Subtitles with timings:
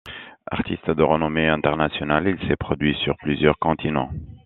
[0.49, 4.09] Artiste de renommée internationale, il s’est produit sur plusieurs continents.